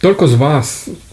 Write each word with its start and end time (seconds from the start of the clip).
toľko 0.00 0.24
z 0.26 0.34
vás 0.40 0.68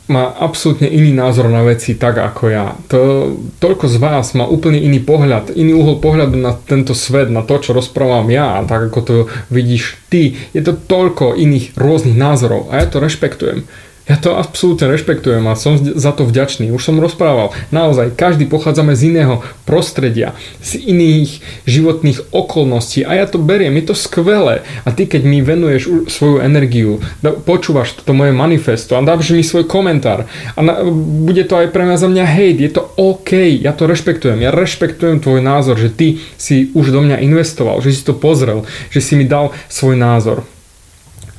má 0.07 0.31
absolútne 0.31 0.87
iný 0.87 1.11
názor 1.11 1.51
na 1.51 1.67
veci 1.67 1.99
tak 1.99 2.15
ako 2.15 2.43
ja. 2.47 2.79
To, 2.87 3.35
toľko 3.59 3.85
z 3.91 3.97
vás 3.99 4.31
má 4.39 4.47
úplne 4.47 4.79
iný 4.79 5.03
pohľad, 5.03 5.51
iný 5.51 5.75
uhol 5.75 5.99
pohľadu 5.99 6.39
na 6.39 6.55
tento 6.55 6.95
svet, 6.95 7.27
na 7.27 7.43
to, 7.43 7.59
čo 7.59 7.75
rozprávam 7.75 8.31
ja, 8.31 8.63
tak 8.63 8.87
ako 8.87 8.99
to 9.03 9.15
vidíš 9.51 9.99
ty. 10.07 10.39
Je 10.55 10.63
to 10.63 10.79
toľko 10.79 11.35
iných 11.35 11.75
rôznych 11.75 12.15
názorov 12.15 12.71
a 12.71 12.79
ja 12.79 12.87
to 12.87 13.03
rešpektujem. 13.03 13.67
Ja 14.07 14.15
to 14.15 14.39
absolútne 14.39 14.87
rešpektujem 14.87 15.43
a 15.51 15.59
som 15.59 15.75
za 15.75 16.15
to 16.15 16.23
vďačný. 16.23 16.71
Už 16.71 16.79
som 16.79 17.03
rozprával, 17.03 17.51
naozaj, 17.75 18.15
každý 18.15 18.47
pochádzame 18.47 18.95
z 18.95 19.11
iného 19.11 19.43
prostredia, 19.67 20.31
z 20.63 20.79
iných 20.79 21.43
životných 21.67 22.31
okolností 22.31 23.03
a 23.03 23.19
ja 23.19 23.27
to 23.27 23.35
beriem, 23.35 23.75
je 23.75 23.91
to 23.91 23.95
skvelé. 23.99 24.63
A 24.87 24.95
ty, 24.95 25.11
keď 25.11 25.21
mi 25.27 25.43
venuješ 25.43 26.07
svoju 26.07 26.39
energiu, 26.39 27.03
počúvaš 27.43 27.99
toto 27.99 28.15
moje 28.15 28.31
manifesto 28.31 28.95
a 28.95 29.03
dáš 29.03 29.35
mi 29.35 29.43
svoj 29.43 29.67
komentár 29.67 30.23
a 30.55 30.59
na, 30.63 30.87
bude 31.27 31.43
to 31.43 31.59
aj 31.59 31.75
pre 31.75 31.83
mňa 31.83 31.97
za 31.99 32.07
mňa 32.07 32.25
hejt, 32.31 32.57
je 32.63 32.71
to 32.71 32.87
OK, 32.95 33.35
ja 33.59 33.75
to 33.75 33.91
rešpektujem. 33.91 34.39
Ja 34.39 34.55
rešpektujem 34.55 35.19
tvoj 35.19 35.43
názor, 35.43 35.75
že 35.75 35.91
ty 35.91 36.23
si 36.39 36.71
už 36.71 36.95
do 36.95 37.03
mňa 37.03 37.19
investoval, 37.27 37.83
že 37.83 37.91
si 37.91 38.07
to 38.07 38.15
pozrel, 38.15 38.63
že 38.87 39.03
si 39.03 39.19
mi 39.19 39.27
dal 39.27 39.51
svoj 39.67 39.99
názor 39.99 40.47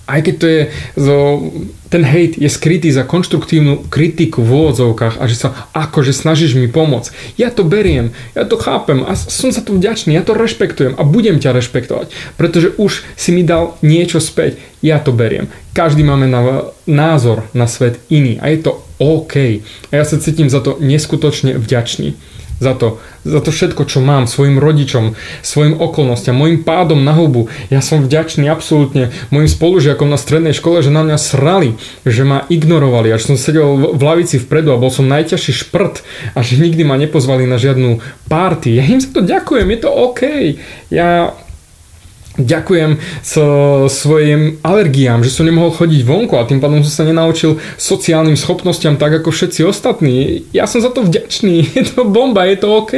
aj 0.08 0.20
keď 0.24 0.34
to 0.40 0.46
je 0.48 0.62
zo, 0.96 1.18
ten 1.88 2.04
hate 2.04 2.36
je 2.36 2.48
skrytý 2.52 2.92
za 2.92 3.04
konštruktívnu 3.08 3.88
kritiku 3.88 4.44
v 4.44 4.52
úvodzovkách 4.64 5.20
a 5.20 5.24
že 5.24 5.36
sa 5.36 5.48
akože 5.72 6.12
snažíš 6.12 6.54
mi 6.54 6.68
pomôcť. 6.68 7.36
Ja 7.40 7.48
to 7.48 7.64
beriem, 7.64 8.12
ja 8.36 8.44
to 8.44 8.60
chápem 8.60 9.04
a 9.04 9.16
som 9.16 9.48
za 9.48 9.64
to 9.64 9.76
vďačný, 9.76 10.12
ja 10.12 10.24
to 10.24 10.36
rešpektujem 10.36 10.96
a 10.96 11.02
budem 11.02 11.40
ťa 11.40 11.56
rešpektovať, 11.56 12.12
pretože 12.36 12.76
už 12.76 13.04
si 13.16 13.30
mi 13.32 13.42
dal 13.42 13.80
niečo 13.80 14.20
späť. 14.20 14.60
Ja 14.84 15.02
to 15.02 15.10
beriem. 15.10 15.50
Každý 15.74 16.06
máme 16.06 16.30
na, 16.30 16.70
názor 16.86 17.48
na 17.56 17.66
svet 17.66 17.98
iný 18.12 18.38
a 18.38 18.52
je 18.52 18.62
to 18.62 18.72
OK. 19.02 19.64
A 19.90 19.92
ja 19.92 20.04
sa 20.04 20.20
cítim 20.20 20.46
za 20.52 20.62
to 20.62 20.78
neskutočne 20.78 21.56
vďačný 21.58 22.14
za 22.58 22.74
to, 22.74 22.98
za 23.22 23.40
to 23.40 23.50
všetko, 23.54 23.86
čo 23.86 24.02
mám 24.02 24.26
svojim 24.26 24.58
rodičom, 24.58 25.14
svojim 25.42 25.78
okolnostiam, 25.78 26.36
môjim 26.38 26.62
pádom 26.62 27.02
na 27.02 27.14
hubu. 27.14 27.46
Ja 27.70 27.78
som 27.78 28.02
vďačný 28.02 28.50
absolútne 28.50 29.14
mojim 29.30 29.48
spolužiakom 29.48 30.10
na 30.10 30.18
strednej 30.18 30.54
škole, 30.54 30.82
že 30.82 30.94
na 30.94 31.06
mňa 31.06 31.18
srali, 31.18 31.78
že 32.02 32.26
ma 32.26 32.44
ignorovali, 32.50 33.10
až 33.14 33.32
som 33.32 33.36
sedel 33.38 33.94
v 33.94 34.02
lavici 34.02 34.42
vpredu 34.42 34.74
a 34.74 34.80
bol 34.80 34.90
som 34.90 35.06
najťažší 35.06 35.66
šprt 35.66 36.02
a 36.34 36.42
že 36.42 36.60
nikdy 36.60 36.82
ma 36.82 36.98
nepozvali 36.98 37.46
na 37.46 37.56
žiadnu 37.56 38.02
party. 38.26 38.78
Ja 38.78 38.84
im 38.84 39.00
za 39.00 39.10
to 39.14 39.22
ďakujem, 39.22 39.66
je 39.70 39.78
to 39.80 39.90
OK. 39.90 40.22
Ja 40.92 41.32
ďakujem 42.38 43.02
so 43.20 43.44
svojim 43.90 44.62
alergiám, 44.62 45.26
že 45.26 45.34
som 45.34 45.44
nemohol 45.44 45.74
chodiť 45.74 46.06
vonku 46.06 46.38
a 46.38 46.46
tým 46.46 46.62
pádom 46.62 46.86
som 46.86 47.02
sa 47.02 47.04
nenaučil 47.04 47.58
sociálnym 47.74 48.38
schopnostiam 48.38 48.94
tak 48.94 49.18
ako 49.22 49.34
všetci 49.34 49.66
ostatní. 49.66 50.46
Ja 50.54 50.70
som 50.70 50.78
za 50.78 50.94
to 50.94 51.02
vďačný, 51.02 51.66
je 51.78 51.84
to 51.90 52.06
bomba, 52.06 52.46
je 52.46 52.56
to 52.62 52.68
OK. 52.70 52.94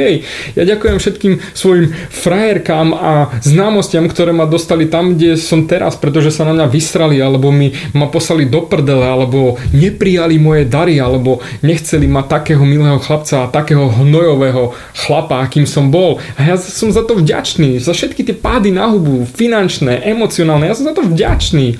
Ja 0.53 0.63
ďakujem 0.63 0.97
všetkým 1.01 1.33
svojim 1.57 1.89
frajerkám 2.13 2.93
a 2.93 3.33
známostiam, 3.41 4.05
ktoré 4.05 4.31
ma 4.31 4.45
dostali 4.45 4.85
tam, 4.85 5.17
kde 5.17 5.35
som 5.35 5.65
teraz, 5.65 5.97
pretože 5.97 6.29
sa 6.29 6.45
na 6.45 6.53
mňa 6.53 6.67
vysrali, 6.69 7.17
alebo 7.17 7.49
mi 7.49 7.73
ma 7.97 8.05
poslali 8.07 8.45
do 8.45 8.61
prdele, 8.65 9.03
alebo 9.03 9.57
neprijali 9.73 10.37
moje 10.37 10.69
dary, 10.69 11.01
alebo 11.01 11.41
nechceli 11.65 12.05
ma 12.05 12.21
takého 12.21 12.61
milého 12.61 13.01
chlapca 13.01 13.45
a 13.45 13.51
takého 13.51 13.89
hnojového 13.89 14.75
chlapa, 14.93 15.41
akým 15.41 15.65
som 15.65 15.89
bol. 15.89 16.21
A 16.37 16.45
ja 16.45 16.55
som 16.59 16.93
za 16.93 17.01
to 17.01 17.17
vďačný, 17.17 17.81
za 17.81 17.95
všetky 17.95 18.21
tie 18.21 18.35
pády 18.37 18.69
na 18.69 18.91
hubu, 18.91 19.30
finančné, 19.31 20.03
emocionálne. 20.03 20.67
Ja 20.67 20.75
som 20.75 20.87
za 20.87 20.95
to 20.95 21.07
vďačný. 21.07 21.79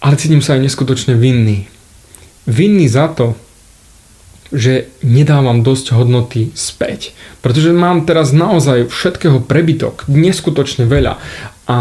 Ale 0.00 0.14
cítim 0.16 0.40
sa 0.40 0.56
aj 0.56 0.64
neskutočne 0.64 1.14
vinný. 1.14 1.68
Vinný 2.48 2.88
za 2.88 3.12
to, 3.12 3.36
že 4.50 4.90
nedávam 5.06 5.62
dosť 5.62 5.94
hodnoty 5.94 6.50
späť. 6.58 7.14
Pretože 7.38 7.70
mám 7.70 8.02
teraz 8.08 8.34
naozaj 8.34 8.90
všetkého 8.90 9.44
prebytok, 9.46 10.10
neskutočne 10.10 10.90
veľa. 10.90 11.22
A 11.70 11.76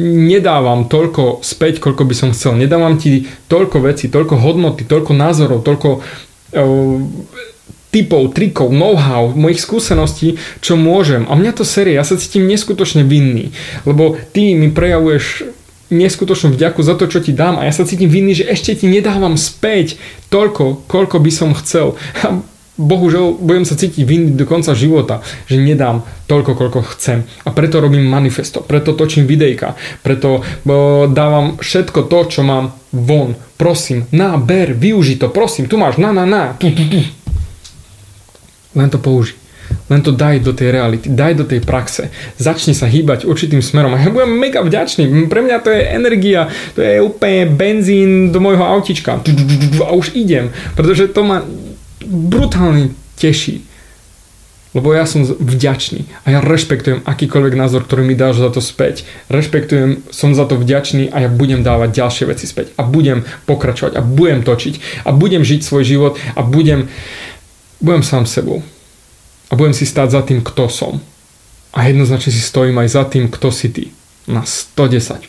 nedávam 0.00 0.88
toľko 0.88 1.44
späť, 1.44 1.78
koľko 1.78 2.08
by 2.08 2.14
som 2.16 2.30
chcel. 2.32 2.56
Nedávam 2.56 2.96
ti 2.96 3.28
toľko 3.46 3.84
veci, 3.84 4.08
toľko 4.08 4.34
hodnoty, 4.40 4.88
toľko 4.88 5.12
názorov, 5.12 5.62
toľko 5.62 6.02
typov, 7.90 8.32
trikov, 8.32 8.70
know-how, 8.70 9.34
mojich 9.34 9.62
skúseností, 9.62 10.38
čo 10.62 10.78
môžem. 10.78 11.26
A 11.26 11.34
mňa 11.34 11.52
to 11.58 11.64
série, 11.66 11.98
ja 11.98 12.06
sa 12.06 12.14
cítim 12.16 12.46
neskutočne 12.46 13.02
vinný, 13.02 13.50
lebo 13.82 14.14
ty 14.30 14.54
mi 14.54 14.70
prejavuješ 14.70 15.50
neskutočnú 15.90 16.54
vďaku 16.54 16.80
za 16.86 16.94
to, 16.94 17.10
čo 17.10 17.18
ti 17.18 17.34
dám 17.34 17.58
a 17.58 17.66
ja 17.66 17.74
sa 17.74 17.82
cítim 17.82 18.06
vinný, 18.06 18.38
že 18.38 18.46
ešte 18.46 18.78
ti 18.78 18.86
nedávam 18.86 19.34
späť 19.34 19.98
toľko, 20.30 20.86
koľko 20.86 21.18
by 21.18 21.32
som 21.34 21.50
chcel. 21.58 21.98
A 22.22 22.38
bohužiaľ 22.80 23.36
budem 23.36 23.68
sa 23.68 23.76
cítiť 23.76 24.06
vinný 24.06 24.32
do 24.32 24.48
konca 24.48 24.72
života, 24.72 25.20
že 25.50 25.60
nedám 25.60 26.06
toľko, 26.30 26.56
koľko 26.56 26.80
chcem. 26.96 27.28
A 27.44 27.52
preto 27.52 27.82
robím 27.82 28.08
manifesto, 28.08 28.64
preto 28.64 28.96
točím 28.96 29.28
videjka, 29.28 29.76
preto 30.00 30.46
dávam 31.12 31.60
všetko 31.60 32.08
to, 32.08 32.18
čo 32.30 32.40
mám 32.46 32.72
von. 32.94 33.36
Prosím, 33.60 34.08
na, 34.14 34.40
ber, 34.40 34.72
využi 34.72 35.20
to, 35.20 35.28
prosím, 35.28 35.68
tu 35.68 35.76
máš, 35.76 36.00
na, 36.00 36.16
na, 36.16 36.24
na, 36.24 36.56
tu, 36.56 36.72
tu, 36.72 36.88
tu. 36.88 37.04
Len 38.74 38.88
to 38.90 38.98
použi. 38.98 39.34
Len 39.86 40.02
to 40.02 40.10
daj 40.10 40.42
do 40.42 40.50
tej 40.50 40.74
reality, 40.74 41.06
daj 41.10 41.34
do 41.38 41.44
tej 41.46 41.62
praxe. 41.62 42.10
Začni 42.38 42.74
sa 42.74 42.90
hýbať 42.90 43.26
určitým 43.26 43.62
smerom. 43.62 43.94
A 43.94 44.02
ja 44.02 44.10
budem 44.10 44.34
mega 44.34 44.62
vďačný. 44.62 45.30
Pre 45.30 45.40
mňa 45.42 45.56
to 45.62 45.70
je 45.70 45.82
energia, 45.94 46.50
to 46.74 46.82
je 46.82 46.98
úplne 46.98 47.54
benzín 47.54 48.34
do 48.34 48.42
môjho 48.42 48.62
autička. 48.66 49.22
A 49.82 49.90
už 49.94 50.14
idem, 50.18 50.50
pretože 50.74 51.10
to 51.10 51.22
ma 51.22 51.46
brutálne 52.02 52.94
teší. 53.18 53.66
Lebo 54.70 54.94
ja 54.94 55.02
som 55.02 55.26
vďačný 55.26 56.06
a 56.22 56.30
ja 56.30 56.38
rešpektujem 56.38 57.02
akýkoľvek 57.02 57.54
názor, 57.58 57.82
ktorý 57.82 58.06
mi 58.06 58.14
dáš 58.14 58.38
za 58.38 58.54
to 58.54 58.62
späť. 58.62 59.02
Rešpektujem, 59.26 60.06
som 60.14 60.30
za 60.30 60.46
to 60.46 60.54
vďačný 60.54 61.10
a 61.10 61.26
ja 61.26 61.30
budem 61.30 61.66
dávať 61.66 61.90
ďalšie 61.90 62.30
veci 62.30 62.46
späť. 62.46 62.70
A 62.78 62.86
budem 62.86 63.26
pokračovať 63.50 63.98
a 63.98 64.02
budem 64.06 64.46
točiť 64.46 65.02
a 65.02 65.10
budem 65.10 65.42
žiť 65.42 65.66
svoj 65.66 65.82
život 65.82 66.14
a 66.38 66.46
budem 66.46 66.86
budem 67.80 68.02
sám 68.02 68.26
sebou. 68.26 68.62
A 69.50 69.56
budem 69.56 69.74
si 69.74 69.86
stáť 69.86 70.08
za 70.10 70.22
tým, 70.22 70.44
kto 70.46 70.70
som. 70.70 71.00
A 71.74 71.86
jednoznačne 71.90 72.30
si 72.30 72.42
stojím 72.42 72.78
aj 72.78 72.88
za 72.88 73.04
tým, 73.04 73.26
kto 73.26 73.48
si 73.50 73.68
ty. 73.74 73.84
Na 74.30 74.46
110%. 74.46 75.26